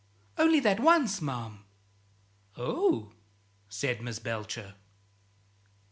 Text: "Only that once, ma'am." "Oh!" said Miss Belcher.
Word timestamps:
"Only 0.35 0.59
that 0.61 0.79
once, 0.79 1.21
ma'am." 1.21 1.63
"Oh!" 2.57 3.11
said 3.69 4.01
Miss 4.01 4.17
Belcher. 4.17 4.73